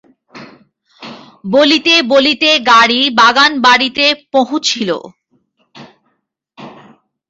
বলিতে 1.53 1.93
বলিতে 2.11 2.49
গাড়ী 2.71 3.01
বাগানবাড়ীতে 3.19 4.05
পঁহুছিল। 4.31 4.89